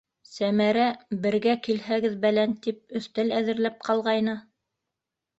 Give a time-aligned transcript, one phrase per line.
[0.27, 0.85] Сәмәрә,
[1.25, 4.35] бергә килһәгеҙ-бәлән тип, өҫтәл әҙерләп ҡалғайны.